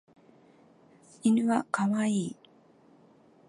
[1.21, 2.35] 犬は可愛い。